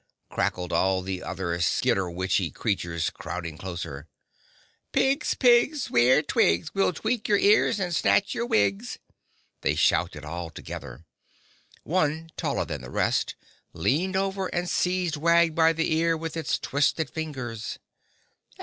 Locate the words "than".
12.65-12.81